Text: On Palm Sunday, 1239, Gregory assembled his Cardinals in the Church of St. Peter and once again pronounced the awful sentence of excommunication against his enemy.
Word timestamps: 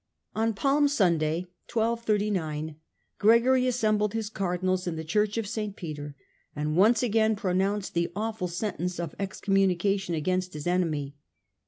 On 0.33 0.55
Palm 0.55 0.87
Sunday, 0.87 1.41
1239, 1.71 2.75
Gregory 3.19 3.67
assembled 3.67 4.13
his 4.13 4.31
Cardinals 4.31 4.87
in 4.87 4.95
the 4.95 5.03
Church 5.03 5.37
of 5.37 5.45
St. 5.45 5.75
Peter 5.75 6.15
and 6.55 6.75
once 6.75 7.03
again 7.03 7.35
pronounced 7.35 7.93
the 7.93 8.11
awful 8.15 8.47
sentence 8.47 8.99
of 8.99 9.13
excommunication 9.19 10.15
against 10.15 10.55
his 10.55 10.65
enemy. 10.65 11.13